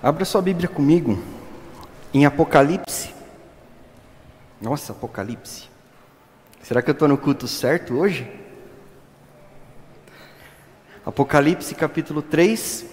[0.00, 1.18] Abra sua Bíblia comigo
[2.14, 3.12] em Apocalipse.
[4.62, 5.68] Nossa, Apocalipse.
[6.62, 8.30] Será que eu estou no culto certo hoje?
[11.04, 12.86] Apocalipse capítulo 3,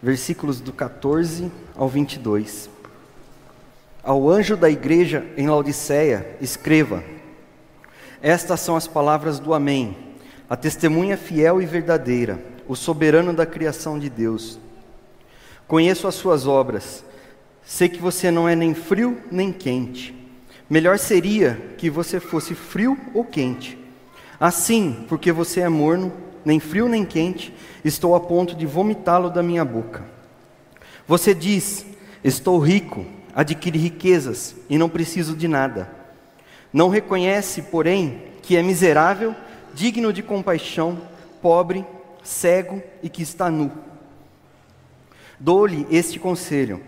[0.00, 2.70] versículos do 14 ao 22.
[4.00, 7.02] Ao anjo da igreja em Laodiceia, escreva:
[8.22, 10.14] Estas são as palavras do Amém,
[10.48, 12.38] a testemunha fiel e verdadeira,
[12.68, 14.62] o soberano da criação de Deus.
[15.66, 17.04] Conheço as suas obras.
[17.64, 20.14] Sei que você não é nem frio nem quente.
[20.68, 23.78] Melhor seria que você fosse frio ou quente.
[24.38, 26.12] Assim, porque você é morno,
[26.44, 30.04] nem frio nem quente, estou a ponto de vomitá-lo da minha boca.
[31.06, 31.86] Você diz:
[32.22, 35.90] Estou rico, adquiri riquezas e não preciso de nada.
[36.72, 39.34] Não reconhece, porém, que é miserável,
[39.74, 41.00] digno de compaixão,
[41.40, 41.84] pobre,
[42.22, 43.70] cego e que está nu.
[45.38, 46.80] Dou-lhe este conselho: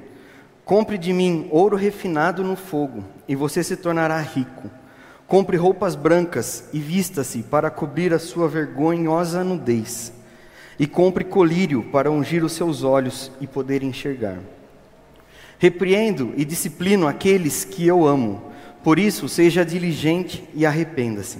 [0.65, 4.71] compre de mim ouro refinado no fogo, e você se tornará rico.
[5.27, 10.13] Compre roupas brancas e vista-se para cobrir a sua vergonhosa nudez.
[10.79, 14.39] E compre colírio para ungir os seus olhos e poder enxergar.
[15.59, 18.53] Repreendo e disciplino aqueles que eu amo,
[18.85, 21.39] por isso seja diligente e arrependa-se.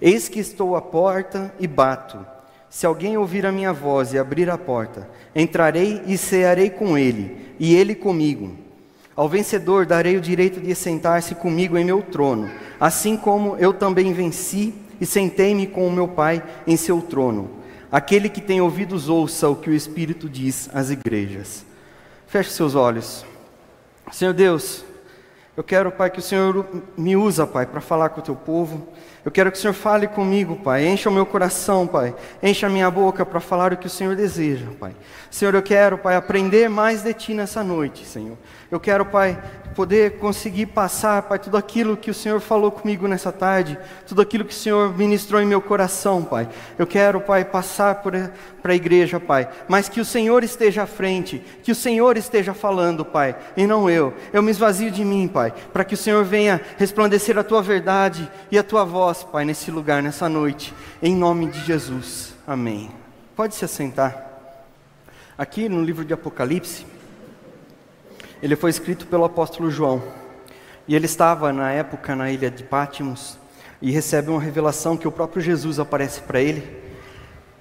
[0.00, 2.35] Eis que estou à porta e bato.
[2.76, 7.54] Se alguém ouvir a minha voz e abrir a porta, entrarei e cearei com ele,
[7.58, 8.54] e ele comigo.
[9.16, 14.12] Ao vencedor darei o direito de sentar-se comigo em meu trono, assim como eu também
[14.12, 17.50] venci e sentei-me com o meu Pai em seu trono.
[17.90, 21.64] Aquele que tem ouvidos, ouça o que o Espírito diz às igrejas.
[22.26, 23.24] Feche seus olhos.
[24.12, 24.84] Senhor Deus,
[25.56, 28.86] eu quero, Pai, que o Senhor me usa, Pai, para falar com o teu povo.
[29.26, 30.86] Eu quero que o Senhor fale comigo, Pai.
[30.86, 32.14] Encha o meu coração, Pai.
[32.40, 34.94] Encha a minha boca para falar o que o Senhor deseja, Pai.
[35.28, 38.38] Senhor, eu quero, Pai, aprender mais de Ti nessa noite, Senhor.
[38.70, 39.36] Eu quero, Pai,
[39.76, 44.46] poder conseguir passar, Pai, tudo aquilo que o Senhor falou comigo nessa tarde, tudo aquilo
[44.46, 46.48] que o Senhor ministrou em meu coração, Pai.
[46.78, 48.32] Eu quero, Pai, passar para
[48.64, 53.04] a igreja, Pai, mas que o Senhor esteja à frente, que o Senhor esteja falando,
[53.04, 54.14] Pai, e não eu.
[54.32, 58.30] Eu me esvazio de mim, Pai, para que o Senhor venha resplandecer a Tua verdade
[58.50, 60.72] e a Tua voz, Pai, nesse lugar, nessa noite,
[61.02, 62.34] em nome de Jesus.
[62.46, 62.90] Amém.
[63.36, 64.24] Pode se assentar.
[65.36, 66.95] Aqui no livro de Apocalipse,
[68.46, 70.00] ele foi escrito pelo apóstolo João.
[70.86, 73.36] E ele estava na época na ilha de Pátimos
[73.82, 76.64] e recebe uma revelação que o próprio Jesus aparece para ele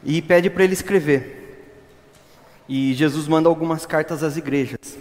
[0.03, 1.73] e pede para ele escrever.
[2.69, 4.95] E Jesus manda algumas cartas às igrejas.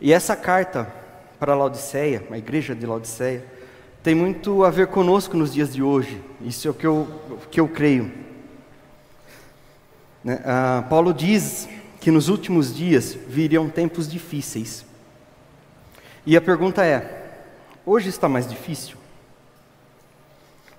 [0.00, 0.90] E essa carta
[1.38, 3.44] para Laodiceia, a igreja de Laodiceia,
[4.02, 6.22] tem muito a ver conosco nos dias de hoje.
[6.40, 7.06] Isso é o que eu,
[7.50, 8.10] que eu creio.
[10.24, 10.40] Né?
[10.42, 11.68] Ah, Paulo diz
[12.06, 14.86] que nos últimos dias viriam tempos difíceis.
[16.24, 17.40] E a pergunta é:
[17.84, 18.96] hoje está mais difícil?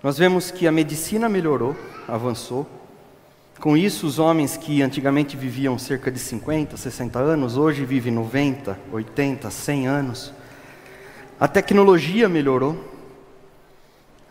[0.02, 1.76] Nós vemos que a medicina melhorou,
[2.08, 2.66] avançou.
[3.60, 8.80] Com isso, os homens que antigamente viviam cerca de 50, 60 anos, hoje vivem 90,
[8.94, 10.34] 80, 100 anos.
[11.38, 12.82] A tecnologia melhorou.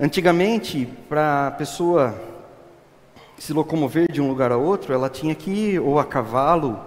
[0.01, 2.19] Antigamente, para a pessoa
[3.39, 6.81] se locomover de um lugar a outro, ela tinha que ir ou a cavalo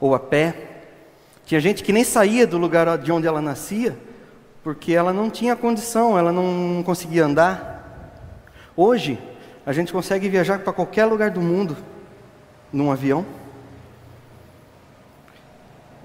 [0.00, 0.54] ou a pé.
[1.44, 3.96] Tinha gente que nem saía do lugar de onde ela nascia,
[4.62, 7.74] porque ela não tinha condição, ela não conseguia andar.
[8.76, 9.18] Hoje,
[9.64, 11.76] a gente consegue viajar para qualquer lugar do mundo
[12.72, 13.24] num avião.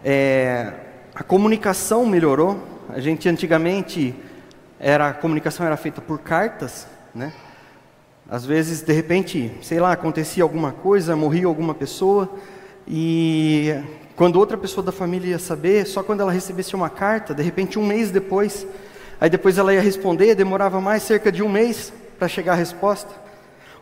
[0.03, 0.73] É,
[1.13, 2.61] a comunicação melhorou.
[2.89, 4.15] A gente antigamente
[4.79, 7.33] era a comunicação era feita por cartas, né?
[8.31, 12.29] Às vezes, de repente, sei lá, acontecia alguma coisa, morria alguma pessoa,
[12.87, 13.73] e
[14.15, 17.79] quando outra pessoa da família ia saber, só quando ela recebesse uma carta, de repente
[17.79, 18.67] um mês depois,
[19.19, 23.09] aí depois ela ia responder, demorava mais cerca de um mês para chegar a resposta.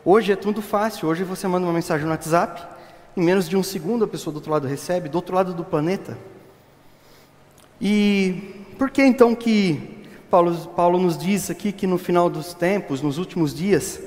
[0.02, 2.66] Hoje é tudo fácil, hoje você manda uma mensagem no WhatsApp,
[3.14, 5.62] em menos de um segundo a pessoa do outro lado recebe, do outro lado do
[5.62, 6.16] planeta.
[7.78, 13.02] E por que então que Paulo, Paulo nos diz aqui que no final dos tempos,
[13.02, 14.00] nos últimos dias,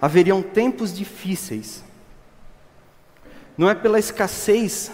[0.00, 1.84] haveriam tempos difíceis.
[3.56, 4.90] Não é pela escassez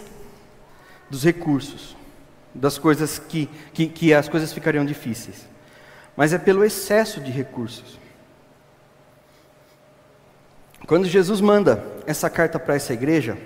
[1.08, 1.96] dos recursos,
[2.54, 5.46] das coisas que, que, que as coisas ficariam difíceis,
[6.16, 7.98] mas é pelo excesso de recursos.
[10.86, 13.36] Quando Jesus manda essa carta para essa igreja,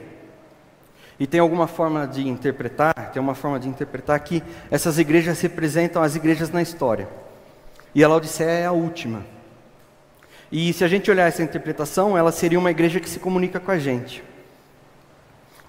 [1.18, 6.02] e tem alguma forma de interpretar, tem uma forma de interpretar que essas igrejas representam
[6.02, 7.06] as igrejas na história.
[7.94, 9.22] E a Laodiceia é a última.
[10.50, 13.70] E se a gente olhar essa interpretação, ela seria uma igreja que se comunica com
[13.70, 14.22] a gente.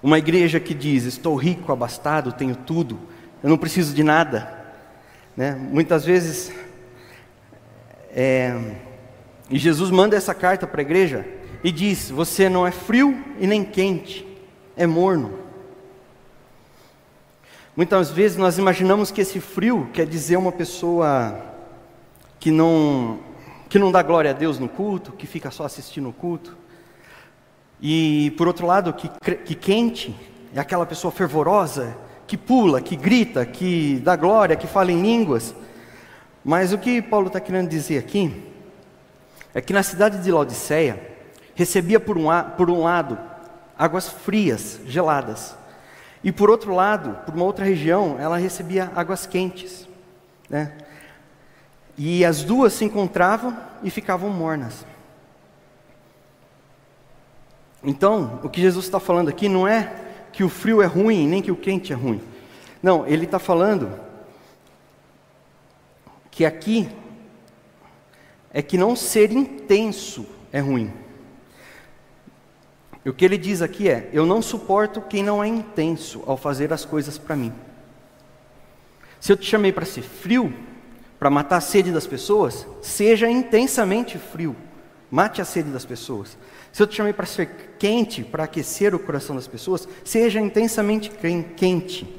[0.02, 2.98] Uma igreja que diz: Estou rico, abastado, tenho tudo,
[3.42, 4.60] eu não preciso de nada.
[5.36, 5.52] Né?
[5.52, 6.52] Muitas vezes,
[8.10, 8.58] é,
[9.48, 11.24] e Jesus manda essa carta para a igreja
[11.62, 14.26] e diz: Você não é frio e nem quente,
[14.76, 15.38] é morno.
[17.74, 21.40] Muitas vezes nós imaginamos que esse frio quer dizer uma pessoa
[22.38, 23.20] que não,
[23.72, 26.54] que não dá glória a Deus no culto, que fica só assistindo o culto.
[27.80, 29.08] E por outro lado, que,
[29.46, 30.14] que quente
[30.54, 31.96] é aquela pessoa fervorosa,
[32.26, 35.54] que pula, que grita, que dá glória, que fala em línguas.
[36.44, 38.44] Mas o que Paulo está querendo dizer aqui
[39.54, 41.00] é que na cidade de Laodiceia
[41.54, 42.26] recebia por um,
[42.58, 43.18] por um lado
[43.78, 45.56] águas frias, geladas,
[46.22, 49.88] e por outro lado, por uma outra região, ela recebia águas quentes.
[50.50, 50.72] Né?
[51.96, 54.86] E as duas se encontravam e ficavam mornas.
[57.84, 59.92] Então, o que Jesus está falando aqui não é
[60.32, 62.22] que o frio é ruim, nem que o quente é ruim.
[62.82, 63.98] Não, ele está falando
[66.30, 66.88] que aqui
[68.52, 70.92] é que não ser intenso é ruim.
[73.04, 76.36] E o que ele diz aqui é: eu não suporto quem não é intenso ao
[76.36, 77.52] fazer as coisas para mim.
[79.20, 80.52] Se eu te chamei para ser frio,
[81.22, 84.56] para matar a sede das pessoas, seja intensamente frio.
[85.08, 86.36] Mate a sede das pessoas.
[86.72, 91.12] Se eu te chamei para ser quente, para aquecer o coração das pessoas, seja intensamente
[91.54, 92.12] quente.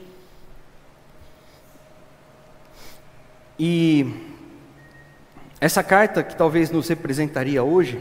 [3.59, 4.05] E
[5.59, 7.99] essa carta que talvez nos representaria hoje,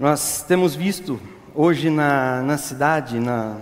[0.00, 1.20] nós temos visto
[1.54, 3.58] hoje na, na cidade, na,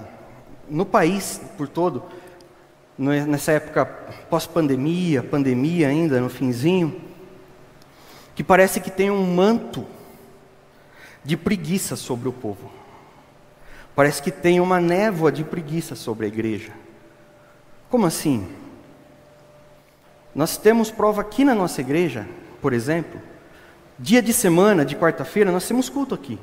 [0.71, 2.05] no país por todo,
[2.99, 3.85] nessa época
[4.29, 7.01] pós-pandemia, pandemia ainda, no finzinho,
[8.35, 9.87] que parece que tem um manto
[11.25, 12.71] de preguiça sobre o povo.
[13.95, 16.73] Parece que tem uma névoa de preguiça sobre a igreja.
[17.91, 18.49] Como assim?
[20.35, 22.27] Nós temos prova aqui na nossa igreja,
[22.61, 23.21] por exemplo,
[23.99, 26.39] dia de semana, de quarta-feira, nós temos culto aqui.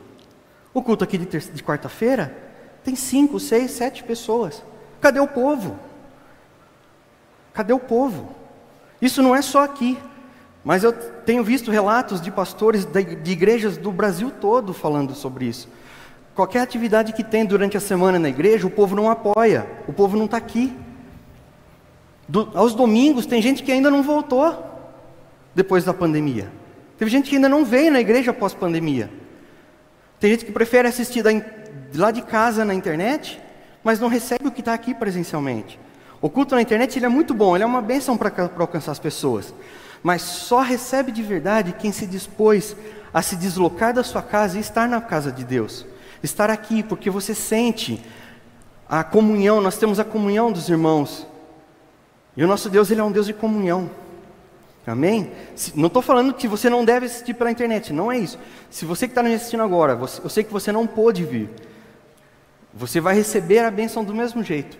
[0.74, 2.36] O culto aqui de, de quarta-feira
[2.84, 4.63] tem cinco, seis, sete pessoas.
[5.02, 5.80] Cadê o povo?
[7.54, 8.36] Cadê o povo?
[9.01, 9.98] Isso não é só aqui.
[10.63, 15.69] Mas eu tenho visto relatos de pastores de igrejas do Brasil todo falando sobre isso.
[16.36, 20.18] Qualquer atividade que tem durante a semana na igreja, o povo não apoia, o povo
[20.18, 20.75] não está aqui.
[22.28, 24.66] Do, aos domingos, tem gente que ainda não voltou
[25.56, 26.52] depois da pandemia.
[26.98, 29.10] Teve gente que ainda não veio na igreja após pandemia.
[30.19, 31.31] Tem gente que prefere assistir da,
[31.95, 33.42] lá de casa na internet,
[33.84, 35.80] mas não recebe o que está aqui presencialmente.
[36.21, 39.00] O culto na internet ele é muito bom, ele é uma bênção para alcançar as
[39.00, 39.54] pessoas
[40.01, 42.75] mas só recebe de verdade quem se dispôs
[43.13, 45.86] a se deslocar da sua casa e estar na casa de Deus.
[46.24, 48.04] Estar aqui, porque você sente
[48.88, 51.27] a comunhão, nós temos a comunhão dos irmãos.
[52.36, 53.89] E o nosso Deus, Ele é um Deus de comunhão.
[54.88, 55.31] Amém?
[55.75, 58.39] Não estou falando que você não deve assistir pela internet, não é isso.
[58.69, 61.50] Se você que está me assistindo agora, você, eu sei que você não pôde vir,
[62.74, 64.77] você vai receber a bênção do mesmo jeito.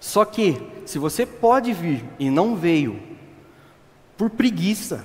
[0.00, 3.00] Só que, se você pode vir e não veio,
[4.16, 5.04] por preguiça,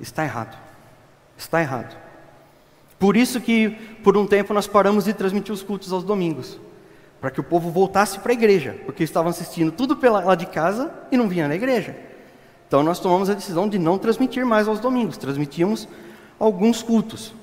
[0.00, 0.56] está errado.
[1.36, 1.96] Está errado.
[2.98, 3.70] Por isso que,
[4.02, 6.58] por um tempo, nós paramos de transmitir os cultos aos domingos.
[7.20, 8.76] Para que o povo voltasse para a igreja.
[8.84, 11.96] Porque estavam assistindo tudo pela, lá de casa e não vinha na igreja.
[12.66, 15.16] Então nós tomamos a decisão de não transmitir mais aos domingos.
[15.16, 15.88] Transmitíamos
[16.38, 17.34] alguns cultos.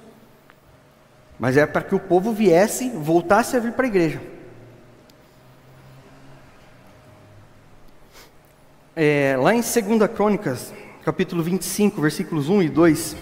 [1.40, 4.22] Mas é para que o povo viesse, voltasse a vir para a igreja.
[8.98, 9.76] É, lá em 2
[10.16, 10.74] Crônicas,
[11.04, 13.18] capítulo 25, versículos 1 e 2.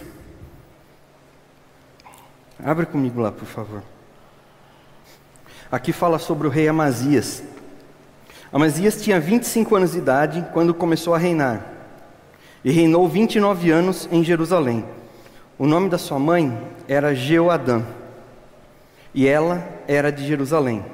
[2.63, 3.81] Abra comigo lá, por favor.
[5.71, 7.41] Aqui fala sobre o rei Amazias.
[8.51, 11.65] Amazias tinha 25 anos de idade quando começou a reinar,
[12.63, 14.85] e reinou 29 anos em Jerusalém.
[15.57, 16.55] O nome da sua mãe
[16.87, 17.81] era Jeoadã,
[19.11, 20.85] e ela era de Jerusalém.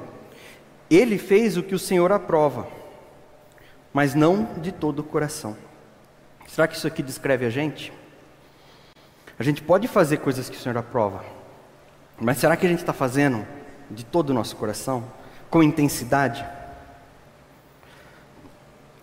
[0.88, 2.79] Ele fez o que o Senhor aprova,
[3.92, 5.56] mas não de todo o coração.
[6.46, 7.92] Será que isso aqui descreve a gente?
[9.38, 11.24] A gente pode fazer coisas que o Senhor aprova,
[12.20, 13.46] mas será que a gente está fazendo
[13.90, 15.04] de todo o nosso coração,
[15.48, 16.44] com intensidade?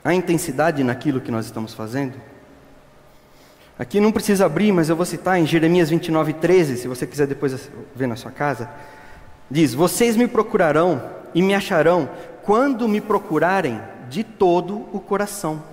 [0.04, 2.22] Há intensidade naquilo que nós estamos fazendo?
[3.80, 7.28] Aqui não precisa abrir, mas eu vou citar em Jeremias 29, 13, se você quiser
[7.28, 8.70] depois ver na sua casa.
[9.50, 11.04] Diz: Vocês me procurarão
[11.34, 12.10] e me acharão
[12.44, 15.64] quando me procurarem de todo o coração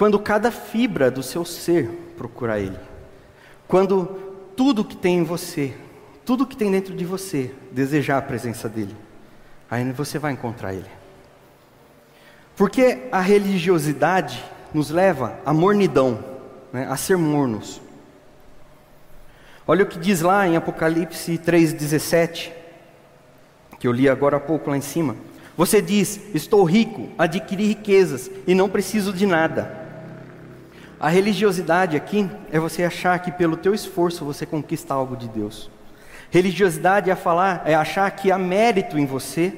[0.00, 2.78] quando cada fibra do seu ser procurar Ele,
[3.68, 4.06] quando
[4.56, 5.76] tudo que tem em você,
[6.24, 8.96] tudo que tem dentro de você desejar a presença dele,
[9.70, 10.88] aí você vai encontrar ele.
[12.56, 16.24] Porque a religiosidade nos leva à mornidão,
[16.72, 17.82] né, a ser mornos.
[19.66, 22.50] Olha o que diz lá em Apocalipse 3,17,
[23.78, 25.14] que eu li agora há pouco lá em cima.
[25.60, 29.70] Você diz: Estou rico, adquiri riquezas e não preciso de nada.
[30.98, 35.70] A religiosidade aqui é você achar que pelo teu esforço você conquista algo de Deus.
[36.30, 39.52] Religiosidade é falar, é achar que há mérito em você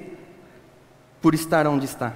[1.21, 2.12] por estar onde está.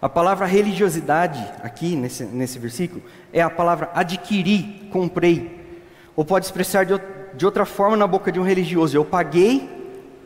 [0.00, 5.66] A palavra religiosidade aqui nesse, nesse versículo é a palavra adquirir, comprei.
[6.16, 6.98] Ou pode expressar de,
[7.34, 9.68] de outra forma na boca de um religioso: eu paguei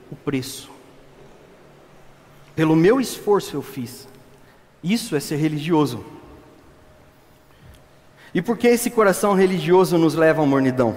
[0.08, 0.69] o preço.
[2.54, 4.08] Pelo meu esforço eu fiz.
[4.82, 6.04] Isso é ser religioso.
[8.32, 10.94] E por que esse coração religioso nos leva à mornidão?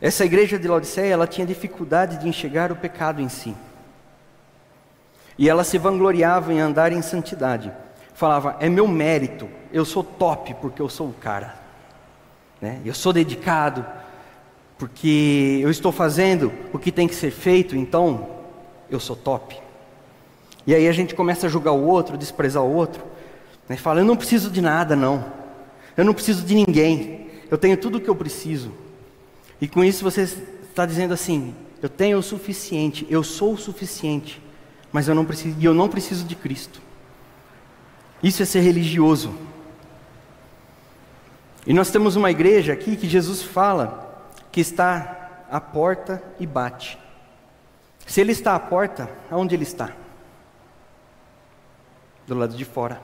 [0.00, 3.54] Essa igreja de Laodiceia, ela tinha dificuldade de enxergar o pecado em si.
[5.36, 7.72] E ela se vangloriava em andar em santidade.
[8.14, 11.54] Falava, é meu mérito, eu sou top porque eu sou o cara.
[12.60, 12.80] Né?
[12.84, 13.84] Eu sou dedicado
[14.76, 18.37] porque eu estou fazendo o que tem que ser feito, então
[18.90, 19.60] eu sou top.
[20.66, 23.02] E aí a gente começa a julgar o outro, desprezar o outro,
[23.68, 23.76] né?
[23.76, 25.24] fala, eu não preciso de nada, não.
[25.96, 27.30] Eu não preciso de ninguém.
[27.50, 28.72] Eu tenho tudo o que eu preciso.
[29.60, 34.42] E com isso você está dizendo assim: eu tenho o suficiente, eu sou o suficiente,
[34.92, 36.80] mas eu não preciso, e eu não preciso de Cristo.
[38.22, 39.34] Isso é ser religioso.
[41.66, 46.98] E nós temos uma igreja aqui que Jesus fala que está à porta e bate.
[48.08, 49.92] Se ele está à porta, aonde ele está?
[52.26, 53.02] Do lado de fora.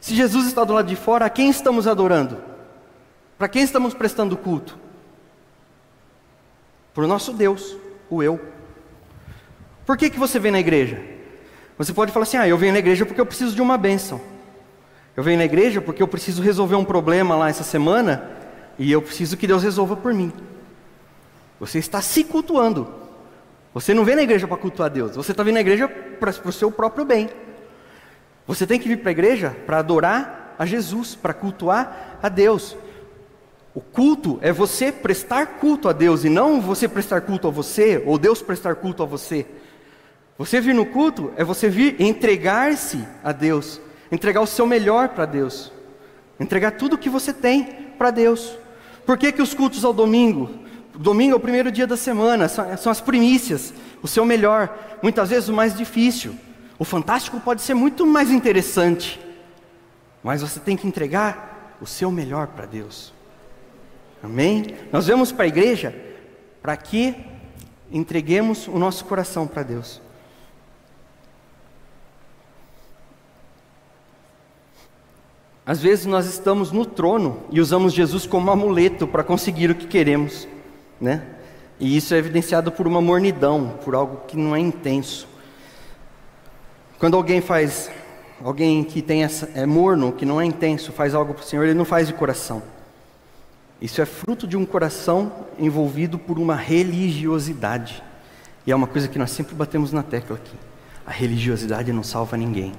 [0.00, 2.42] Se Jesus está do lado de fora, a quem estamos adorando?
[3.38, 4.76] Para quem estamos prestando culto?
[6.92, 7.76] Para o nosso Deus,
[8.10, 8.40] o eu.
[9.86, 11.00] Por que, que você vem na igreja?
[11.78, 14.20] Você pode falar assim: ah, eu venho na igreja porque eu preciso de uma bênção.
[15.16, 18.28] Eu venho na igreja porque eu preciso resolver um problema lá essa semana
[18.76, 20.32] e eu preciso que Deus resolva por mim.
[21.60, 23.03] Você está se cultuando.
[23.74, 26.52] Você não vem na igreja para cultuar Deus, você está vindo na igreja para, o
[26.52, 27.28] seu próprio bem.
[28.46, 32.76] Você tem que vir para a igreja para adorar a Jesus, para cultuar a Deus.
[33.74, 38.00] O culto é você prestar culto a Deus e não você prestar culto a você
[38.06, 39.44] ou Deus prestar culto a você.
[40.38, 43.80] Você vir no culto é você vir entregar-se a Deus,
[44.12, 45.72] entregar o seu melhor para Deus,
[46.38, 47.64] entregar tudo o que você tem
[47.98, 48.56] para Deus.
[49.04, 50.63] Por que, que os cultos ao domingo?
[50.94, 55.48] Domingo é o primeiro dia da semana, são as primícias, o seu melhor, muitas vezes
[55.48, 56.36] o mais difícil.
[56.78, 59.20] O fantástico pode ser muito mais interessante,
[60.22, 63.12] mas você tem que entregar o seu melhor para Deus.
[64.22, 64.66] Amém?
[64.92, 65.94] Nós vamos para a igreja
[66.62, 67.14] para que
[67.90, 70.00] entreguemos o nosso coração para Deus.
[75.66, 79.86] Às vezes nós estamos no trono e usamos Jesus como amuleto para conseguir o que
[79.86, 80.46] queremos,
[81.04, 81.22] né?
[81.78, 85.28] E isso é evidenciado por uma mornidão, por algo que não é intenso.
[86.98, 87.90] Quando alguém faz,
[88.42, 91.64] alguém que tem essa, é morno, que não é intenso, faz algo para o Senhor,
[91.64, 92.62] ele não faz de coração.
[93.82, 98.02] Isso é fruto de um coração envolvido por uma religiosidade.
[98.66, 100.56] E é uma coisa que nós sempre batemos na tecla aqui.
[101.06, 102.72] A religiosidade não salva ninguém.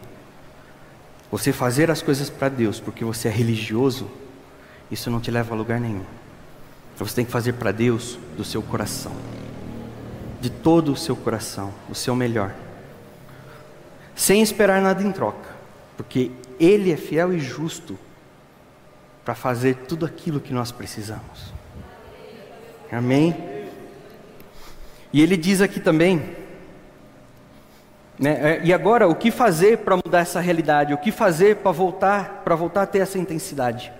[1.29, 4.09] Você fazer as coisas para Deus porque você é religioso,
[4.89, 6.05] isso não te leva a lugar nenhum.
[6.97, 9.11] Você tem que fazer para Deus do seu coração,
[10.39, 12.53] de todo o seu coração, o seu melhor
[14.15, 15.49] sem esperar nada em troca,
[15.97, 17.99] porque Ele é fiel e justo
[19.25, 21.53] para fazer tudo aquilo que nós precisamos.
[22.91, 23.35] Amém?
[25.11, 26.35] E ele diz aqui também,
[28.19, 30.93] né, é, e agora o que fazer para mudar essa realidade?
[30.93, 33.91] O que fazer para voltar, para voltar a ter essa intensidade?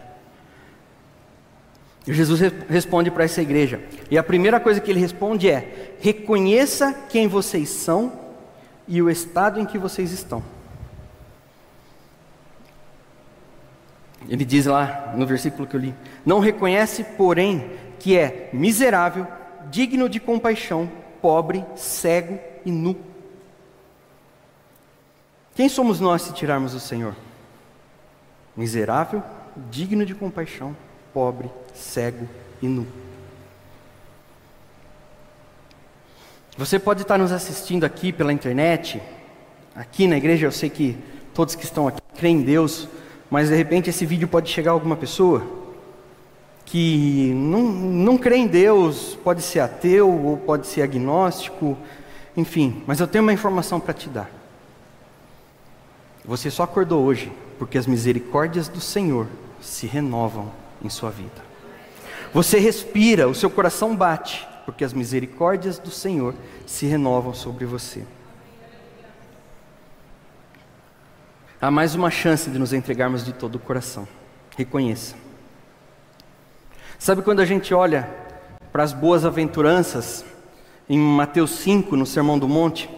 [2.08, 3.82] Jesus responde para essa igreja.
[4.12, 8.14] E a primeira coisa que ele responde é: reconheça quem vocês são
[8.88, 10.44] e o estado em que vocês estão.
[14.28, 15.96] Ele diz lá no versículo que eu li:
[16.26, 19.28] Não reconhece, porém, que é miserável,
[19.72, 20.90] digno de compaixão,
[21.22, 22.96] pobre, cego e nu.
[25.56, 27.16] Quem somos nós se tirarmos o Senhor?
[28.56, 29.24] Miserável,
[29.72, 30.76] digno de compaixão,
[31.16, 32.28] pobre, cego
[32.62, 32.86] e nu.
[36.58, 39.02] Você pode estar nos assistindo aqui pela internet,
[39.74, 40.98] aqui na igreja, eu sei que
[41.34, 42.90] todos que estão aqui creem em Deus,
[43.32, 45.42] mas de repente esse vídeo pode chegar a alguma pessoa
[46.66, 51.78] que não, não crê em Deus, pode ser ateu ou pode ser agnóstico,
[52.36, 54.30] enfim, mas eu tenho uma informação para te dar.
[56.26, 59.28] Você só acordou hoje porque as misericórdias do Senhor
[59.62, 61.44] se renovam em sua vida.
[62.34, 66.34] Você respira, o seu coração bate, porque as misericórdias do Senhor
[66.66, 68.04] se renovam sobre você.
[71.62, 74.08] Há mais uma chance de nos entregarmos de todo o coração.
[74.58, 75.16] Reconheça.
[77.00, 78.10] Sabe quando a gente olha
[78.72, 80.26] para as boas aventuranças
[80.88, 82.90] em Mateus 5, no Sermão do Monte?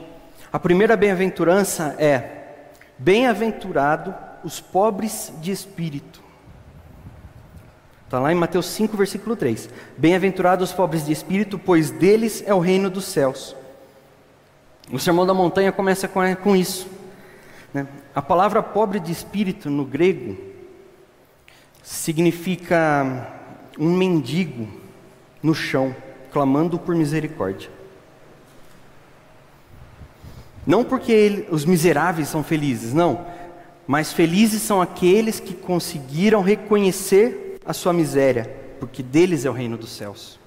[0.51, 2.65] A primeira bem-aventurança é:
[2.97, 4.13] Bem-aventurado
[4.43, 6.26] os pobres de espírito.
[8.07, 9.69] Está lá em Mateus 5, versículo 3.
[9.97, 13.53] Bem-aventurados os pobres de espírito, pois deles é o reino dos céus.
[14.89, 16.87] O Sermão da Montanha começa com, com isso.
[17.73, 17.85] Né?
[18.15, 20.37] A palavra pobre de espírito no grego
[21.83, 23.29] significa
[23.77, 24.69] um mendigo
[25.43, 25.93] no chão,
[26.31, 27.69] clamando por misericórdia.
[30.65, 33.25] Não porque ele, os miseráveis são felizes, não.
[33.85, 39.77] Mas felizes são aqueles que conseguiram reconhecer a sua miséria, porque deles é o reino
[39.77, 40.39] dos céus.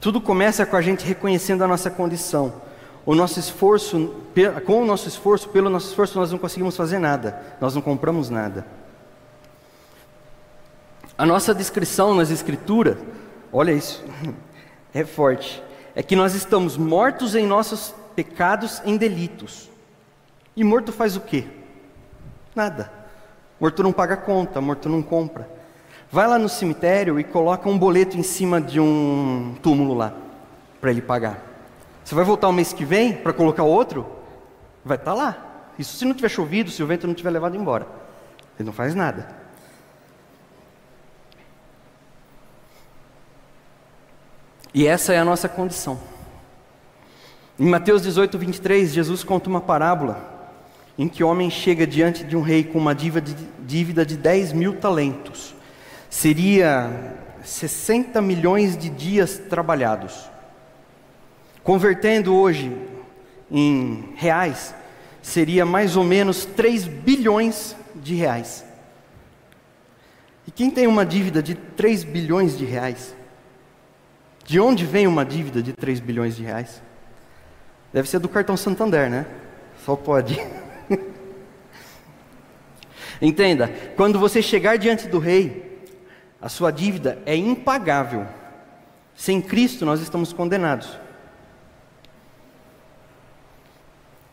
[0.00, 2.62] Tudo começa com a gente reconhecendo a nossa condição.
[3.04, 4.14] O nosso esforço,
[4.64, 8.30] com o nosso esforço, pelo nosso esforço, nós não conseguimos fazer nada, nós não compramos
[8.30, 8.64] nada.
[11.16, 12.96] A nossa descrição nas Escrituras,
[13.52, 14.04] olha isso,
[14.94, 15.60] é forte,
[15.96, 19.68] é que nós estamos mortos em nossos pecados em delitos.
[20.54, 21.44] E morto faz o quê?
[22.54, 22.92] Nada.
[23.58, 25.57] Morto não paga conta, morto não compra.
[26.10, 30.14] Vai lá no cemitério e coloca um boleto em cima de um túmulo lá,
[30.80, 31.38] para ele pagar.
[32.02, 34.06] Você vai voltar o mês que vem para colocar outro?
[34.82, 35.44] Vai estar tá lá.
[35.78, 37.86] Isso se não tiver chovido, se o vento não tiver levado embora.
[38.58, 39.36] Ele não faz nada.
[44.72, 45.98] E essa é a nossa condição.
[47.58, 50.38] Em Mateus 18, 23, Jesus conta uma parábola
[50.96, 54.78] em que o homem chega diante de um rei com uma dívida de 10 mil
[54.78, 55.57] talentos.
[56.10, 60.28] Seria 60 milhões de dias trabalhados.
[61.62, 62.76] Convertendo hoje
[63.50, 64.74] em reais,
[65.22, 68.64] seria mais ou menos 3 bilhões de reais.
[70.46, 73.14] E quem tem uma dívida de 3 bilhões de reais?
[74.44, 76.82] De onde vem uma dívida de 3 bilhões de reais?
[77.92, 79.26] Deve ser do cartão Santander, né?
[79.84, 80.40] Só pode.
[83.20, 85.67] Entenda, quando você chegar diante do rei,
[86.40, 88.26] a sua dívida é impagável.
[89.14, 90.98] Sem Cristo nós estamos condenados.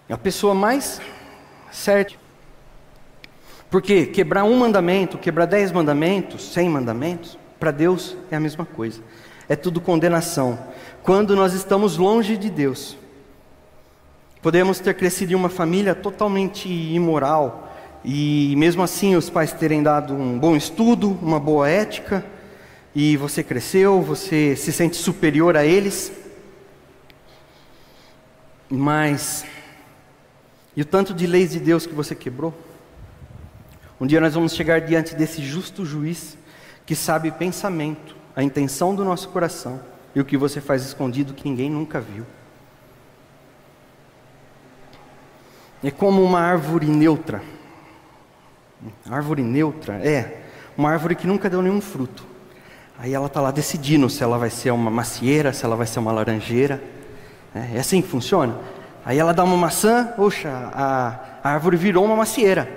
[0.09, 1.01] A pessoa mais
[1.71, 2.13] certa.
[3.69, 9.01] Porque quebrar um mandamento, quebrar dez mandamentos, cem mandamentos, para Deus é a mesma coisa.
[9.49, 10.59] É tudo condenação.
[11.01, 12.97] Quando nós estamos longe de Deus,
[14.45, 17.74] Podemos ter crescido em uma família totalmente imoral
[18.05, 22.23] e mesmo assim os pais terem dado um bom estudo, uma boa ética,
[22.93, 26.11] e você cresceu, você se sente superior a eles.
[28.69, 29.45] Mas
[30.75, 32.53] e o tanto de leis de Deus que você quebrou?
[33.99, 36.37] Um dia nós vamos chegar diante desse justo juiz
[36.85, 39.81] que sabe pensamento, a intenção do nosso coração
[40.13, 42.25] e o que você faz escondido que ninguém nunca viu.
[45.87, 47.43] é como uma árvore neutra.
[49.09, 50.41] Árvore neutra é
[50.77, 52.25] uma árvore que nunca deu nenhum fruto.
[52.97, 55.99] Aí ela está lá decidindo se ela vai ser uma macieira, se ela vai ser
[55.99, 56.81] uma laranjeira.
[57.53, 58.55] É, é assim que funciona.
[59.05, 62.69] Aí ela dá uma maçã, poxa, a, a árvore virou uma macieira.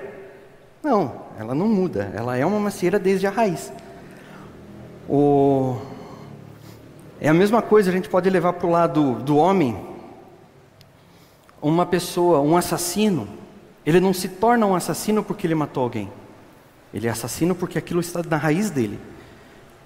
[0.83, 3.73] Não, ela não muda, ela é uma macieira desde a raiz.
[5.09, 5.77] O...
[7.21, 9.77] É a mesma coisa, a gente pode levar para o lado do homem,
[11.61, 13.27] uma pessoa, um assassino,
[13.89, 16.13] ele não se torna um assassino porque ele matou alguém.
[16.93, 19.01] Ele é assassino porque aquilo está na raiz dele.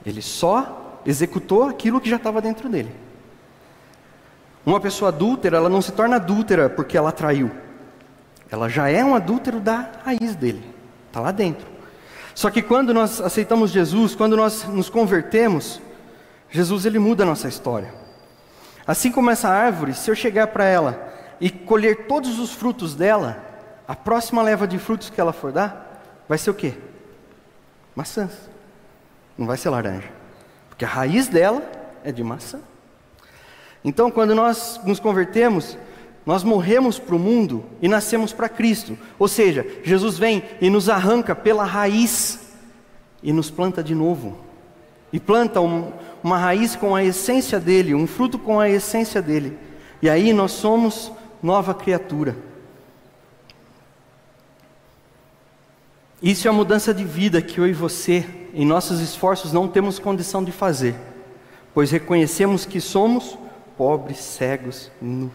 [0.04, 2.92] Ele só executou aquilo que já estava dentro dele.
[4.66, 7.48] Uma pessoa adúltera, ela não se torna adúltera porque ela traiu.
[8.50, 10.68] Ela já é um adúltero da raiz dele.
[11.06, 11.68] Está lá dentro.
[12.34, 15.80] Só que quando nós aceitamos Jesus, quando nós nos convertemos,
[16.50, 17.94] Jesus ele muda a nossa história.
[18.84, 21.08] Assim como essa árvore, se eu chegar para ela
[21.40, 23.51] e colher todos os frutos dela,
[23.92, 26.72] a próxima leva de frutos que ela for dar, vai ser o quê?
[27.94, 28.32] Maçãs.
[29.36, 30.08] Não vai ser laranja.
[30.70, 31.62] Porque a raiz dela
[32.02, 32.58] é de maçã.
[33.84, 35.76] Então, quando nós nos convertemos,
[36.24, 38.96] nós morremos para o mundo e nascemos para Cristo.
[39.18, 42.50] Ou seja, Jesus vem e nos arranca pela raiz
[43.22, 44.38] e nos planta de novo.
[45.12, 45.92] e planta um,
[46.24, 49.58] uma raiz com a essência dele, um fruto com a essência dele.
[50.00, 52.51] E aí nós somos nova criatura.
[56.22, 59.98] Isso é a mudança de vida que eu e você, em nossos esforços, não temos
[59.98, 60.94] condição de fazer,
[61.74, 63.36] pois reconhecemos que somos
[63.76, 65.32] pobres, cegos, nus.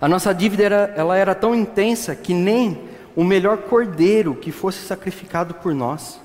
[0.00, 4.78] A nossa dívida era, ela era tão intensa que nem o melhor cordeiro que fosse
[4.78, 6.18] sacrificado por nós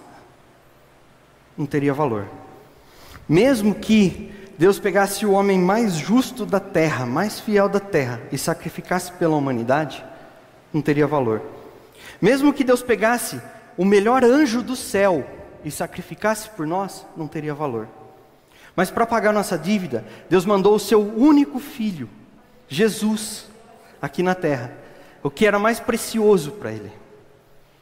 [1.57, 2.25] não teria valor.
[3.27, 8.37] Mesmo que Deus pegasse o homem mais justo da terra, mais fiel da terra, e
[8.37, 10.05] sacrificasse pela humanidade,
[10.73, 11.41] não teria valor.
[12.21, 13.41] Mesmo que Deus pegasse
[13.77, 15.25] o melhor anjo do céu
[15.63, 17.87] e sacrificasse por nós, não teria valor.
[18.75, 22.09] Mas para pagar nossa dívida, Deus mandou o seu único filho,
[22.67, 23.47] Jesus,
[24.01, 24.71] aqui na terra,
[25.23, 26.91] o que era mais precioso para ele,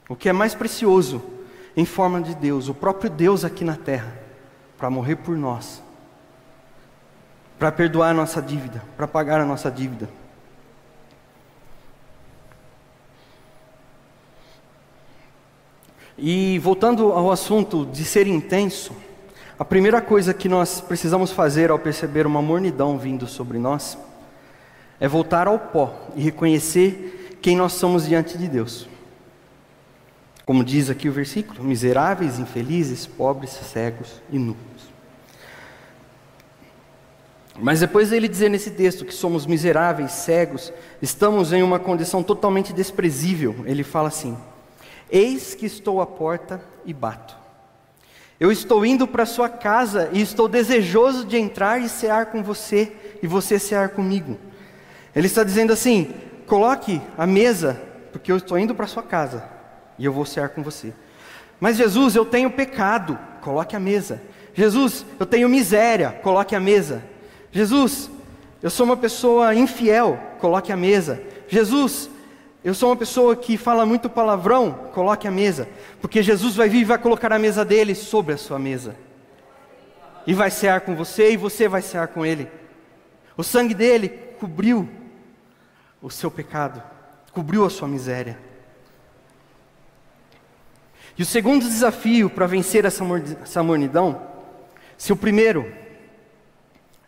[0.07, 1.21] o que é mais precioso
[1.75, 4.13] em forma de Deus, o próprio Deus aqui na terra,
[4.77, 5.81] para morrer por nós,
[7.57, 10.07] para perdoar a nossa dívida, para pagar a nossa dívida.
[16.25, 18.93] E voltando ao assunto de ser intenso,
[19.59, 23.97] a primeira coisa que nós precisamos fazer ao perceber uma mornidão vindo sobre nós
[25.01, 28.87] é voltar ao pó e reconhecer quem nós somos diante de Deus.
[30.45, 34.55] Como diz aqui o versículo: miseráveis, infelizes, pobres, cegos e nus.
[37.59, 42.71] Mas depois ele dizer nesse texto que somos miseráveis, cegos, estamos em uma condição totalmente
[42.71, 44.37] desprezível, ele fala assim:
[45.13, 47.37] Eis que estou à porta e bato.
[48.39, 52.91] Eu estou indo para sua casa e estou desejoso de entrar e cear com você
[53.21, 54.39] e você cear comigo.
[55.15, 56.11] Ele está dizendo assim:
[56.47, 57.79] coloque a mesa,
[58.11, 59.47] porque eu estou indo para sua casa
[59.99, 60.91] e eu vou cear com você.
[61.59, 64.19] Mas Jesus, eu tenho pecado, coloque a mesa.
[64.55, 67.03] Jesus, eu tenho miséria, coloque a mesa.
[67.51, 68.09] Jesus,
[68.63, 71.21] eu sou uma pessoa infiel, coloque a mesa.
[71.47, 72.09] Jesus,
[72.63, 75.67] eu sou uma pessoa que fala muito palavrão, coloque a mesa.
[75.99, 78.95] Porque Jesus vai vir e vai colocar a mesa dele sobre a sua mesa.
[80.25, 82.47] E vai cear com você e você vai cear com ele.
[83.35, 84.07] O sangue dele
[84.39, 84.89] cobriu
[86.01, 86.81] o seu pecado,
[87.33, 88.39] cobriu a sua miséria.
[91.17, 94.21] E o segundo desafio para vencer essa mornidão,
[94.97, 95.69] se o primeiro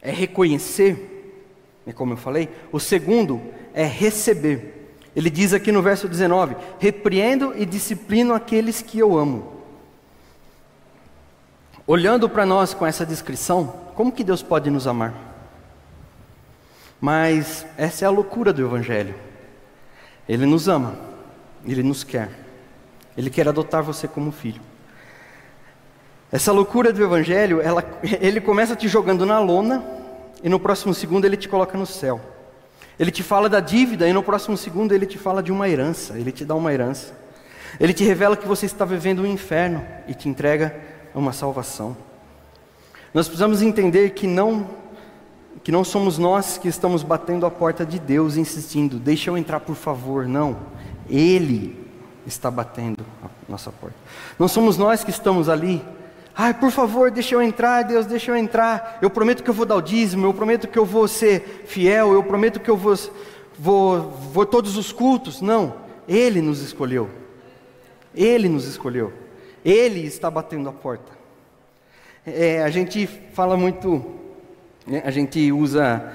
[0.02, 1.42] é reconhecer,
[1.88, 3.42] é como eu falei, o segundo
[3.74, 4.75] é receber.
[5.16, 9.54] Ele diz aqui no verso 19: Repreendo e disciplino aqueles que eu amo.
[11.88, 15.14] Olhando para nós com essa descrição, como que Deus pode nos amar?
[17.00, 19.16] Mas essa é a loucura do Evangelho.
[20.28, 20.96] Ele nos ama,
[21.66, 22.30] ele nos quer,
[23.16, 24.62] ele quer adotar você como filho.
[26.32, 27.84] Essa loucura do Evangelho, ela,
[28.20, 29.86] ele começa te jogando na lona,
[30.44, 32.20] e no próximo segundo ele te coloca no céu.
[33.00, 36.18] Ele te fala da dívida, e no próximo segundo ele te fala de uma herança,
[36.18, 37.14] ele te dá uma herança.
[37.80, 40.76] Ele te revela que você está vivendo um inferno e te entrega
[41.14, 41.96] uma salvação.
[43.14, 44.86] Nós precisamos entender que não
[45.64, 49.60] que não somos nós que estamos batendo a porta de Deus insistindo, deixa eu entrar
[49.60, 50.58] por favor, não.
[51.10, 51.76] Ele
[52.28, 53.96] está batendo a nossa porta.
[54.38, 55.84] Não somos nós que estamos ali,
[56.36, 59.00] ai, por favor, deixa eu entrar, Deus, deixa eu entrar.
[59.02, 62.14] Eu prometo que eu vou dar o dízimo, eu prometo que eu vou ser fiel,
[62.14, 62.96] eu prometo que eu vou,
[63.58, 65.42] vou, vou todos os cultos.
[65.42, 65.76] Não,
[66.08, 67.10] Ele nos escolheu.
[68.14, 69.12] Ele nos escolheu.
[69.64, 71.12] Ele está batendo a porta.
[72.26, 74.16] É, a gente fala muito
[74.88, 75.02] né?
[75.04, 76.14] A gente usa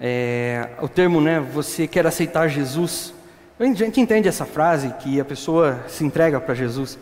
[0.00, 1.40] é, o termo, né?
[1.40, 3.12] Você quer aceitar Jesus.
[3.58, 6.96] A gente entende essa frase que a pessoa se entrega para Jesus.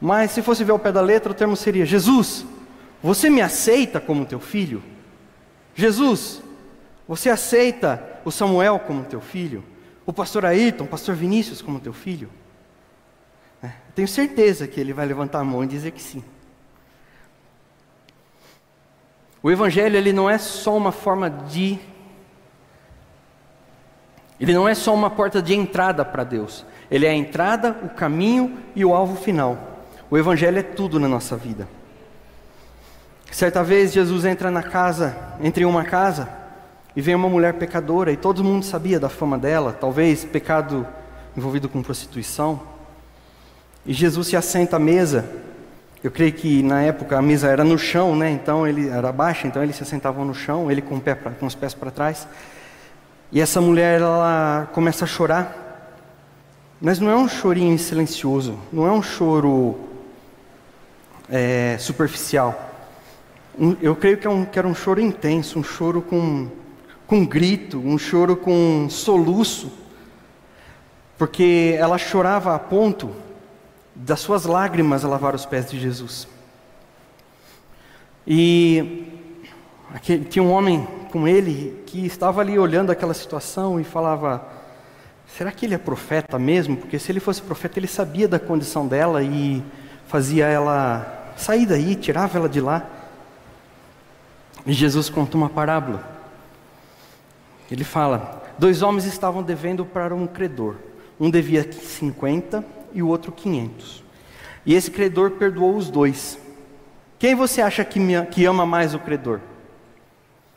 [0.00, 2.46] Mas se fosse ver ao pé da letra, o termo seria: Jesus,
[3.02, 4.82] você me aceita como teu filho?
[5.74, 6.42] Jesus,
[7.06, 9.62] você aceita o Samuel como teu filho?
[10.06, 12.30] O pastor Ayrton, o pastor Vinícius como teu filho?
[13.62, 16.24] É, tenho certeza que ele vai levantar a mão e dizer que sim.
[19.42, 21.78] O evangelho ele não é só uma forma de
[24.38, 26.64] ele não é só uma porta de entrada para Deus.
[26.90, 29.69] Ele é a entrada, o caminho e o alvo final.
[30.10, 31.68] O evangelho é tudo na nossa vida.
[33.30, 36.28] Certa vez Jesus entra na casa, entra em uma casa
[36.96, 40.86] e vem uma mulher pecadora e todo mundo sabia da fama dela, talvez pecado
[41.36, 42.60] envolvido com prostituição.
[43.86, 45.24] E Jesus se assenta à mesa
[46.02, 48.30] eu creio que na época a mesa era no chão, né?
[48.30, 51.44] Então ele era baixa, então eles se sentavam no chão, ele com, pé pra, com
[51.44, 52.26] os pés para trás.
[53.30, 55.54] E essa mulher ela começa a chorar.
[56.80, 59.89] Mas não é um chorinho silencioso, não é um choro
[61.30, 62.70] é, superficial.
[63.58, 66.48] Um, eu creio que, é um, que era um choro intenso, um choro com,
[67.06, 69.70] com grito, um choro com soluço,
[71.16, 73.10] porque ela chorava a ponto
[73.94, 76.26] das suas lágrimas lavar os pés de Jesus.
[78.26, 79.06] E
[79.94, 84.46] aquele, tinha um homem com ele que estava ali olhando aquela situação e falava:
[85.36, 86.76] será que ele é profeta mesmo?
[86.76, 89.62] Porque se ele fosse profeta, ele sabia da condição dela e
[90.06, 92.86] fazia ela sair daí, tirava ela de lá.
[94.66, 96.04] E Jesus conta uma parábola.
[97.70, 100.76] Ele fala: dois homens estavam devendo para um credor.
[101.18, 104.02] Um devia 50 e o outro 500.
[104.64, 106.38] E esse credor perdoou os dois.
[107.18, 109.40] Quem você acha que, me, que ama mais o credor?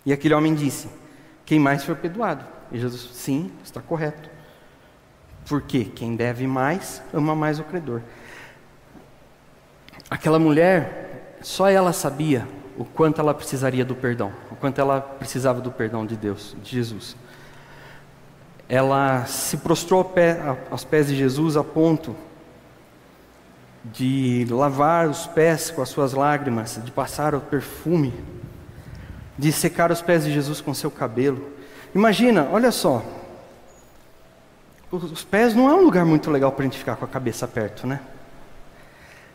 [0.05, 0.87] E aquele homem disse:
[1.45, 2.45] Quem mais foi perdoado?
[2.71, 4.29] E Jesus, sim, está correto.
[5.47, 8.01] Porque quem deve mais, ama mais o credor.
[10.13, 12.47] Aquela mulher, só ela sabia
[12.77, 16.69] o quanto ela precisaria do perdão, o quanto ela precisava do perdão de Deus, de
[16.69, 17.15] Jesus.
[18.69, 20.13] Ela se prostrou
[20.69, 22.15] aos pés de Jesus a ponto
[23.83, 28.13] de lavar os pés com as suas lágrimas, de passar o perfume,
[29.35, 31.43] de secar os pés de Jesus com seu cabelo.
[31.95, 33.03] Imagina, olha só,
[34.91, 37.47] os pés não é um lugar muito legal para a gente ficar com a cabeça
[37.47, 37.99] perto, né?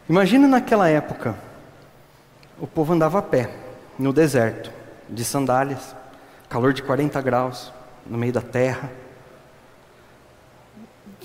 [0.09, 1.35] Imagina naquela época,
[2.59, 3.51] o povo andava a pé,
[3.99, 4.73] no deserto,
[5.09, 5.94] de sandálias,
[6.49, 7.71] calor de 40 graus,
[8.07, 8.90] no meio da terra.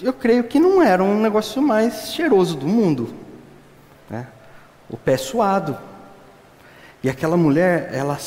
[0.01, 3.13] Eu creio que não era um negócio mais cheiroso do mundo,
[4.09, 4.27] né?
[4.89, 5.77] o pé suado.
[7.01, 8.17] E aquela mulher, ela,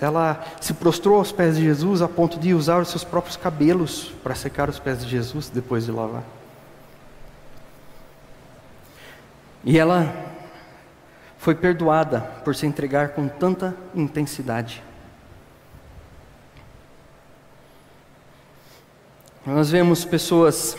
[0.00, 4.12] ela se prostrou aos pés de Jesus a ponto de usar os seus próprios cabelos
[4.22, 6.22] para secar os pés de Jesus depois de lavar.
[9.66, 10.14] E ela
[11.36, 14.80] foi perdoada por se entregar com tanta intensidade.
[19.44, 20.78] Nós vemos pessoas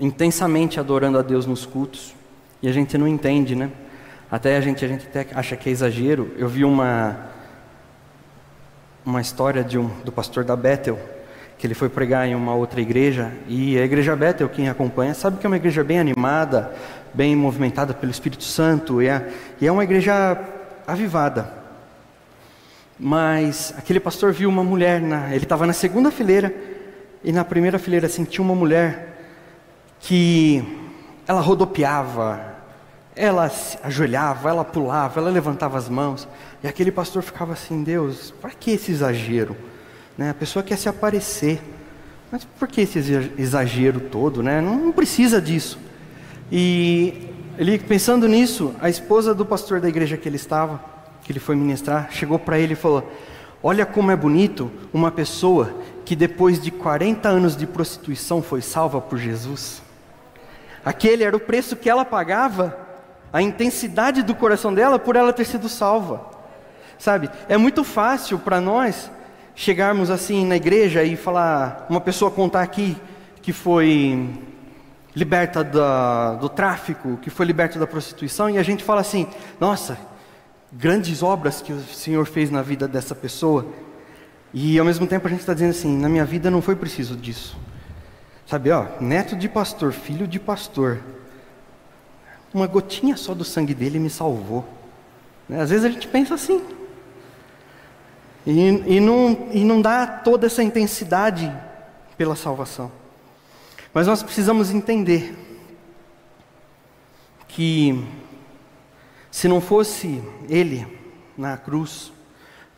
[0.00, 2.14] intensamente adorando a Deus nos cultos
[2.60, 3.70] e a gente não entende, né?
[4.28, 6.34] Até a gente, a gente até acha que é exagero.
[6.36, 7.28] Eu vi uma
[9.06, 10.98] uma história de um do pastor da Bethel
[11.58, 15.38] que ele foi pregar em uma outra igreja e a igreja Bethel, quem acompanha, sabe
[15.38, 16.72] que é uma igreja bem animada,
[17.12, 19.28] bem movimentada pelo Espírito Santo, e é,
[19.60, 20.38] e é uma igreja
[20.86, 21.52] avivada.
[22.98, 26.54] Mas aquele pastor viu uma mulher, na, ele estava na segunda fileira,
[27.24, 29.18] e na primeira fileira assim, tinha uma mulher
[29.98, 30.62] que
[31.26, 32.40] ela rodopiava,
[33.16, 33.50] ela
[33.82, 36.28] ajoelhava, ela pulava, ela levantava as mãos,
[36.62, 39.56] e aquele pastor ficava assim: Deus, para que esse exagero?
[40.18, 40.30] Né?
[40.30, 41.62] A pessoa quer se aparecer,
[42.30, 42.98] mas por que esse
[43.38, 44.42] exagero todo?
[44.42, 44.60] Né?
[44.60, 45.78] Não, não precisa disso.
[46.50, 50.82] E ele pensando nisso, a esposa do pastor da igreja que ele estava,
[51.22, 53.08] que ele foi ministrar, chegou para ele e falou:
[53.62, 55.72] Olha como é bonito uma pessoa
[56.04, 59.82] que depois de 40 anos de prostituição foi salva por Jesus.
[60.84, 62.76] Aquele era o preço que ela pagava,
[63.32, 66.26] a intensidade do coração dela por ela ter sido salva.
[66.98, 67.30] Sabe?
[67.48, 69.10] É muito fácil para nós
[69.58, 72.96] chegarmos assim na igreja e falar, uma pessoa contar aqui
[73.42, 74.30] que foi
[75.16, 79.26] liberta da, do tráfico, que foi liberta da prostituição, e a gente fala assim:
[79.58, 79.98] nossa,
[80.72, 83.66] grandes obras que o Senhor fez na vida dessa pessoa,
[84.54, 87.16] e ao mesmo tempo a gente está dizendo assim: na minha vida não foi preciso
[87.16, 87.58] disso.
[88.46, 91.00] Sabe, ó, neto de pastor, filho de pastor,
[92.54, 94.64] uma gotinha só do sangue dele me salvou.
[95.48, 95.60] Né?
[95.60, 96.77] Às vezes a gente pensa assim.
[98.46, 101.52] E, e, não, e não dá toda essa intensidade
[102.16, 102.90] pela salvação.
[103.92, 105.36] Mas nós precisamos entender
[107.48, 108.04] que
[109.30, 110.86] se não fosse Ele
[111.36, 112.12] na cruz,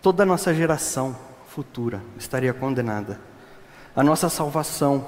[0.02, 1.16] toda a nossa geração
[1.48, 3.20] futura estaria condenada.
[3.94, 5.06] A nossa salvação,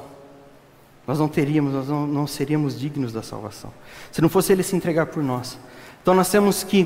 [1.06, 3.72] nós não teríamos, nós não, não seríamos dignos da salvação.
[4.10, 5.58] Se não fosse Ele se entregar por nós.
[6.02, 6.84] Então nós temos que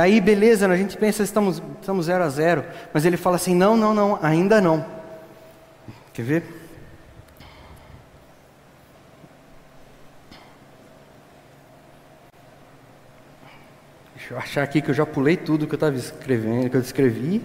[0.00, 3.76] aí beleza, a gente pensa estamos estamos zero a zero, mas ele fala assim, não,
[3.76, 4.84] não, não, ainda não.
[6.12, 6.64] Quer ver?
[14.14, 16.80] Deixa eu achar aqui que eu já pulei tudo que eu estava escrevendo, que eu
[16.80, 17.42] escrevi.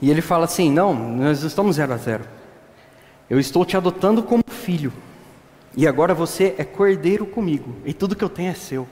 [0.00, 2.24] E ele fala assim: Não, nós estamos zero a zero.
[3.28, 4.92] Eu estou te adotando como filho.
[5.76, 7.76] E agora você é cordeiro comigo.
[7.84, 8.88] E tudo que eu tenho é seu.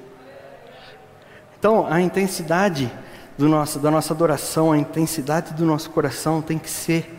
[1.58, 2.92] Então, a intensidade
[3.38, 7.10] do nosso, da nossa adoração, a intensidade do nosso coração tem que ser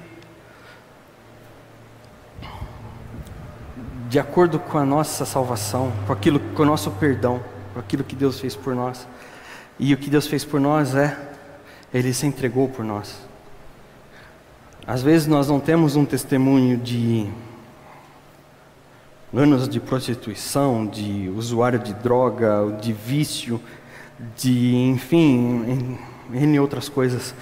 [4.07, 8.15] de acordo com a nossa salvação, com aquilo, com o nosso perdão, com aquilo que
[8.15, 9.07] Deus fez por nós.
[9.79, 11.17] E o que Deus fez por nós é,
[11.91, 13.17] Ele se entregou por nós.
[14.85, 17.27] Às vezes nós não temos um testemunho de
[19.35, 23.61] anos de prostituição, de usuário de droga, de vício,
[24.35, 25.97] de enfim,
[26.33, 27.35] em outras coisas.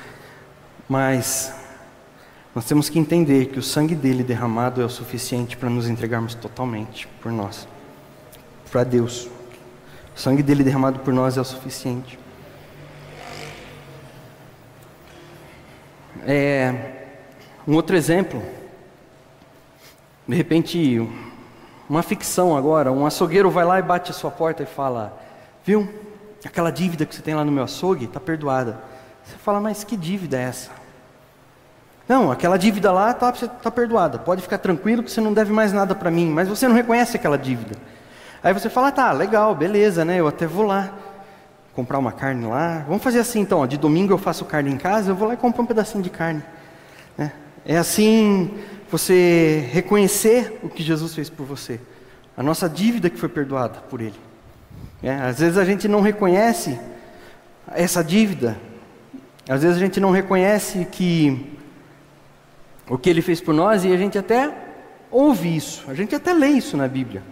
[0.89, 1.53] Mas
[2.55, 6.35] nós temos que entender que o sangue dele derramado é o suficiente para nos entregarmos
[6.35, 7.67] totalmente por nós,
[8.71, 9.29] para Deus.
[10.15, 12.19] O sangue dele derramado por nós é o suficiente.
[16.25, 16.93] É,
[17.67, 18.41] um outro exemplo,
[20.27, 21.01] de repente,
[21.93, 25.15] uma ficção agora, um açougueiro vai lá e bate a sua porta e fala:
[25.63, 25.87] Viu,
[26.43, 28.79] aquela dívida que você tem lá no meu açougue está perdoada.
[29.23, 30.71] Você fala, mas que dívida é essa?
[32.09, 35.71] Não, aquela dívida lá está tá perdoada, pode ficar tranquilo que você não deve mais
[35.71, 37.77] nada para mim, mas você não reconhece aquela dívida.
[38.43, 40.19] Aí você fala, tá, legal, beleza, né?
[40.19, 40.91] Eu até vou lá
[41.73, 42.83] comprar uma carne lá.
[42.87, 45.35] Vamos fazer assim então, ó, de domingo eu faço carne em casa, eu vou lá
[45.35, 46.43] e compro um pedacinho de carne.
[47.15, 47.31] Né?
[47.65, 48.51] É assim
[48.93, 51.79] você reconhecer o que Jesus fez por você,
[52.37, 54.19] a nossa dívida que foi perdoada por Ele.
[55.01, 56.79] É, às vezes a gente não reconhece
[57.71, 58.55] essa dívida,
[59.49, 61.57] às vezes a gente não reconhece que
[62.87, 64.55] o que Ele fez por nós e a gente até
[65.09, 67.23] ouve isso, a gente até lê isso na Bíblia,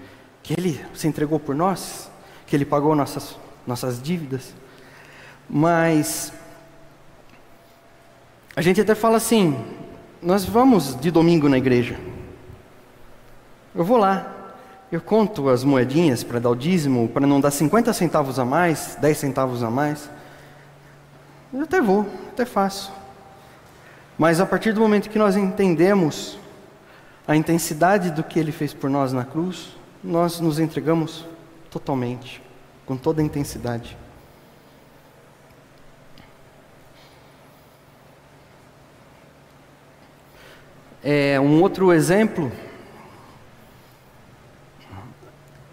[0.41, 2.10] que Ele se entregou por nós,
[2.47, 4.56] que Ele pagou nossas, nossas dívidas,
[5.47, 6.34] mas
[8.56, 9.56] a gente até fala assim,
[10.22, 12.00] nós vamos de domingo na igreja.
[13.74, 14.56] Eu vou lá,
[14.92, 18.98] eu conto as moedinhas para dar o dízimo, para não dar 50 centavos a mais,
[19.02, 20.10] 10 centavos a mais.
[21.52, 22.92] Eu até vou, até faço.
[24.18, 26.38] Mas a partir do momento que nós entendemos
[27.28, 31.26] a intensidade do que ele fez por nós na cruz, nós nos entregamos
[31.70, 32.42] totalmente,
[32.86, 33.98] com toda a intensidade.
[41.04, 42.52] É, um outro exemplo,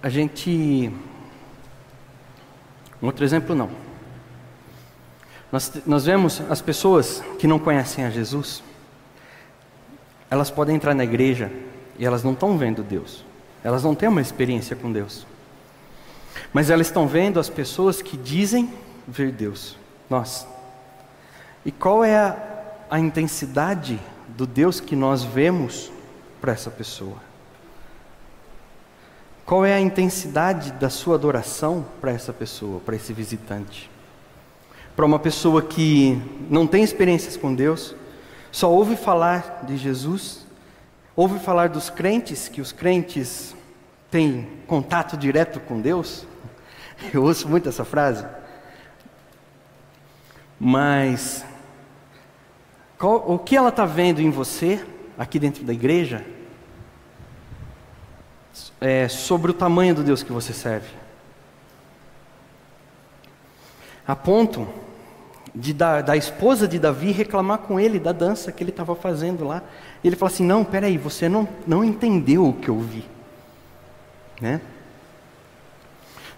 [0.03, 0.91] a gente.
[3.03, 3.69] Um outro exemplo não.
[5.53, 8.63] Nós, nós vemos as pessoas que não conhecem a Jesus,
[10.31, 11.51] elas podem entrar na igreja
[11.99, 13.25] e elas não estão vendo Deus,
[13.63, 15.27] elas não têm uma experiência com Deus,
[16.53, 18.73] mas elas estão vendo as pessoas que dizem
[19.07, 19.77] ver Deus,
[20.09, 20.47] nós.
[21.65, 22.37] E qual é a,
[22.91, 23.99] a intensidade
[24.39, 25.91] do Deus que nós vemos
[26.41, 27.17] para essa pessoa?
[29.45, 33.91] Qual é a intensidade da sua adoração para essa pessoa, para esse visitante?
[34.95, 37.97] Para uma pessoa que não tem experiências com Deus,
[38.53, 40.47] só ouve falar de Jesus,
[41.17, 43.57] ouve falar dos crentes, que os crentes
[44.09, 46.25] têm contato direto com Deus.
[47.13, 48.25] Eu ouço muito essa frase.
[50.61, 51.45] Mas
[52.99, 54.85] qual, o que ela está vendo em você,
[55.17, 56.25] aqui dentro da igreja,
[58.81, 60.89] é sobre o tamanho do Deus que você serve.
[64.07, 64.67] A ponto
[65.55, 69.45] de da, da esposa de Davi reclamar com ele da dança que ele estava fazendo
[69.45, 69.63] lá.
[70.03, 73.05] E ele fala assim: Não, peraí, você não, não entendeu o que eu vi.
[74.41, 74.61] Né?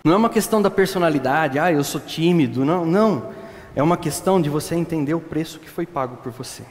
[0.04, 2.64] Não é uma questão da personalidade, ah, eu sou tímido.
[2.64, 3.39] Não, não.
[3.74, 6.64] É uma questão de você entender o preço que foi pago por você.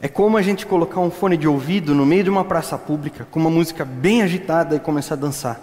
[0.00, 3.26] É como a gente colocar um fone de ouvido no meio de uma praça pública,
[3.30, 5.60] com uma música bem agitada e começar a dançar.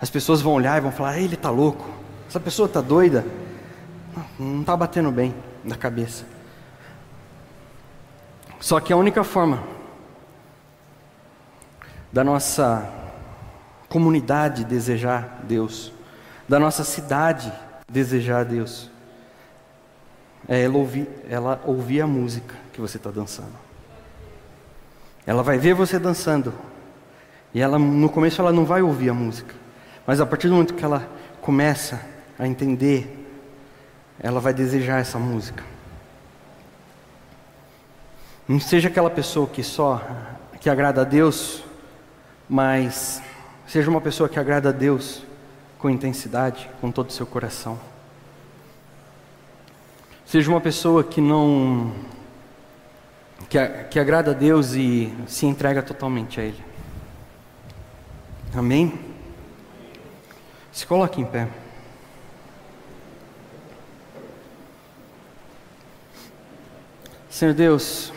[0.00, 1.84] As pessoas vão olhar e vão falar: ele está louco,
[2.28, 3.26] essa pessoa está doida,
[4.38, 6.24] não está batendo bem da cabeça.
[8.60, 9.62] Só que a única forma
[12.12, 12.88] da nossa
[13.88, 15.92] comunidade desejar Deus,
[16.48, 17.52] da nossa cidade
[17.90, 18.90] desejar a Deus
[20.48, 23.52] é ela ouvir, ela ouvir a música que você está dançando.
[25.26, 26.54] Ela vai ver você dançando.
[27.52, 29.54] E ela no começo ela não vai ouvir a música.
[30.06, 31.08] Mas a partir do momento que ela
[31.40, 32.00] começa
[32.38, 33.28] a entender,
[34.18, 35.62] ela vai desejar essa música.
[38.48, 40.02] Não seja aquela pessoa que só
[40.60, 41.62] que agrada a Deus,
[42.48, 43.22] mas
[43.66, 45.22] seja uma pessoa que agrada a Deus
[45.80, 47.78] com intensidade, com todo o seu coração.
[50.26, 51.92] Seja uma pessoa que não.
[53.48, 53.58] que,
[53.90, 56.64] que agrada a Deus e se entrega totalmente a Ele.
[58.54, 58.98] Amém?
[60.70, 61.48] Se coloque em pé.
[67.28, 68.12] Senhor Deus,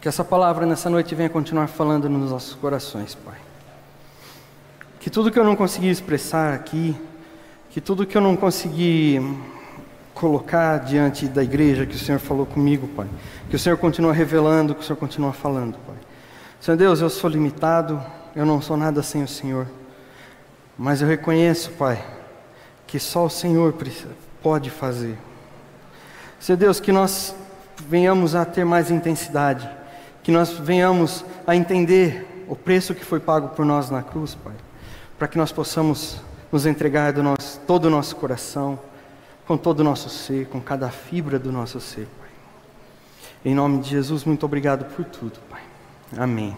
[0.00, 3.43] Que essa palavra nessa noite venha continuar falando nos nossos corações, Pai.
[5.04, 6.96] Que tudo que eu não consegui expressar aqui,
[7.68, 9.20] que tudo que eu não consegui
[10.14, 13.06] colocar diante da igreja que o Senhor falou comigo, Pai,
[13.50, 15.96] que o Senhor continua revelando, que o Senhor continua falando, Pai.
[16.58, 18.02] Senhor Deus, eu sou limitado,
[18.34, 19.66] eu não sou nada sem o Senhor,
[20.78, 22.02] mas eu reconheço, Pai,
[22.86, 23.74] que só o Senhor
[24.42, 25.18] pode fazer.
[26.40, 27.36] Senhor Deus, que nós
[27.86, 29.68] venhamos a ter mais intensidade,
[30.22, 34.54] que nós venhamos a entender o preço que foi pago por nós na cruz, Pai,
[35.18, 38.78] para que nós possamos nos entregar do nosso, todo o nosso coração,
[39.46, 42.28] com todo o nosso ser, com cada fibra do nosso ser, Pai.
[43.44, 45.62] Em nome de Jesus, muito obrigado por tudo, Pai.
[46.16, 46.56] Amém.